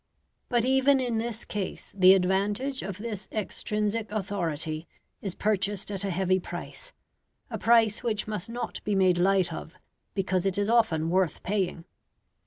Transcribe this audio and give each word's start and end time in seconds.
But 0.49 0.65
even 0.65 0.99
in 0.99 1.19
this 1.19 1.45
case 1.45 1.93
the 1.95 2.15
advantage 2.15 2.81
of 2.81 2.97
this 2.97 3.29
extrinsic 3.31 4.09
authority 4.11 4.87
is 5.21 5.35
purchased 5.35 5.91
at 5.91 6.03
a 6.03 6.09
heavy 6.09 6.39
price 6.39 6.91
a 7.51 7.59
price 7.59 8.01
which 8.01 8.27
must 8.27 8.49
not 8.49 8.83
be 8.83 8.95
made 8.95 9.19
light 9.19 9.53
of, 9.53 9.75
because 10.15 10.43
it 10.43 10.57
is 10.57 10.71
often 10.71 11.11
worth 11.11 11.43
paying. 11.43 11.85